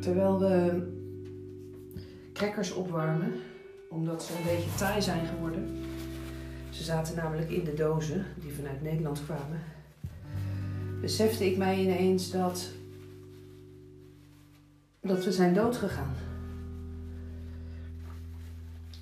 terwijl 0.00 0.38
we 0.38 0.82
crackers 2.32 2.72
opwarmen, 2.72 3.32
omdat 3.88 4.22
ze 4.22 4.32
een 4.36 4.56
beetje 4.56 4.74
taai 4.74 5.02
zijn 5.02 5.26
geworden. 5.26 5.68
Ze 6.70 6.82
zaten 6.82 7.16
namelijk 7.16 7.50
in 7.50 7.64
de 7.64 7.74
dozen 7.74 8.24
die 8.40 8.52
vanuit 8.52 8.82
Nederland 8.82 9.24
kwamen. 9.24 9.60
Besefte 11.00 11.46
ik 11.50 11.56
mij 11.56 11.80
ineens 11.80 12.30
dat, 12.30 12.70
dat 15.00 15.24
we 15.24 15.32
zijn 15.32 15.54
doodgegaan. 15.54 16.14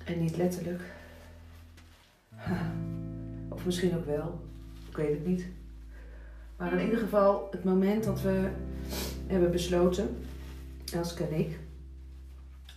En 0.05 0.19
niet 0.19 0.37
letterlijk. 0.37 0.81
Of 3.49 3.65
misschien 3.65 3.97
ook 3.97 4.05
wel. 4.05 4.39
Ik 4.89 4.95
weet 4.95 5.09
het 5.09 5.25
niet. 5.25 5.45
Maar 6.57 6.73
in 6.73 6.83
ieder 6.83 6.99
geval, 6.99 7.47
het 7.51 7.63
moment 7.63 8.03
dat 8.03 8.21
we 8.21 8.49
hebben 9.27 9.51
besloten, 9.51 10.17
Elske 10.93 11.23
en 11.23 11.39
ik, 11.39 11.59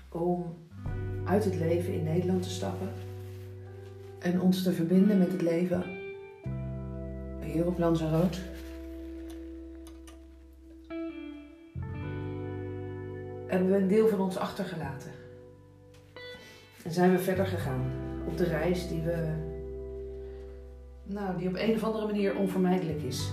om 0.09 0.55
uit 1.25 1.45
het 1.45 1.55
leven 1.55 1.95
in 1.95 2.05
Nederland 2.05 2.43
te 2.43 2.51
stappen 2.51 2.89
en 4.19 4.41
ons 4.41 4.63
te 4.63 4.73
verbinden 4.73 5.19
met 5.19 5.33
het 5.33 5.43
leven 5.43 5.85
hier 7.43 7.67
op 7.67 7.79
Lanzarote. 7.79 8.39
Hebben 13.47 13.71
we 13.71 13.77
een 13.77 13.89
deel 13.89 14.09
van 14.09 14.21
ons 14.21 14.37
achtergelaten. 14.37 15.11
En 16.85 16.93
zijn 16.93 17.11
we 17.11 17.19
verder 17.19 17.47
gegaan 17.47 17.93
op 18.27 18.37
de 18.37 18.45
reis 18.45 18.89
die 18.89 19.01
we, 19.01 19.29
nou, 21.05 21.39
die 21.39 21.49
op 21.49 21.55
een 21.57 21.75
of 21.75 21.85
andere 21.85 22.07
manier 22.07 22.37
onvermijdelijk 22.37 23.03
is. 23.03 23.31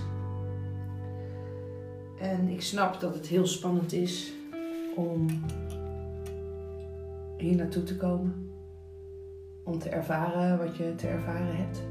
En 2.20 2.48
ik 2.48 2.62
snap 2.62 3.00
dat 3.00 3.14
het 3.14 3.26
heel 3.26 3.46
spannend 3.46 3.92
is 3.92 4.32
om 4.96 5.26
hier 7.36 7.56
naartoe 7.56 7.82
te 7.82 7.96
komen. 7.96 8.50
Om 9.64 9.78
te 9.78 9.88
ervaren 9.88 10.58
wat 10.58 10.76
je 10.76 10.94
te 10.94 11.06
ervaren 11.06 11.56
hebt. 11.56 11.82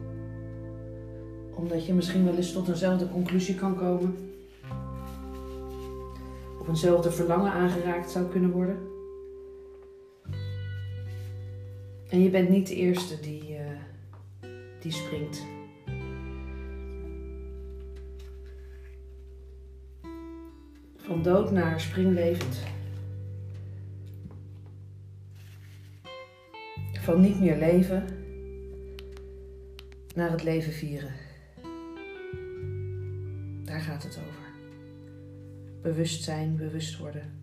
Omdat 1.54 1.86
je 1.86 1.94
misschien 1.94 2.26
wel 2.26 2.36
eens 2.36 2.52
tot 2.52 2.68
eenzelfde 2.68 3.10
conclusie 3.10 3.56
kan 3.56 3.76
komen. 3.76 4.16
Of 6.60 6.68
eenzelfde 6.68 7.12
verlangen 7.12 7.52
aangeraakt 7.52 8.12
zou 8.12 8.26
kunnen 8.26 8.52
worden. 8.52 8.78
En 12.10 12.20
je 12.20 12.30
bent 12.30 12.50
niet 12.50 12.68
de 12.68 12.76
eerste 12.76 13.20
die, 13.20 13.50
uh, 13.52 14.50
die 14.80 14.92
springt. 14.92 15.46
Van 20.98 21.24
dood 21.24 21.52
naar 21.52 21.80
springlevend. 21.80 22.60
Van 26.94 27.22
niet 27.22 27.40
meer 27.40 27.58
leven 27.58 28.06
naar 30.16 30.32
het 30.32 30.44
leven 30.44 30.74
vieren. 30.74 31.14
Daar 33.64 33.82
gaat 33.82 34.04
het 34.04 34.18
over. 34.18 34.48
Bewustzijn, 35.82 36.56
bewust 36.56 36.98
worden. 36.98 37.38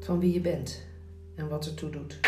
Van 0.00 0.20
wie 0.20 0.32
je 0.32 0.40
bent 0.40 0.86
en 1.34 1.48
wat 1.48 1.66
ertoe 1.66 1.90
doet. 1.90 2.20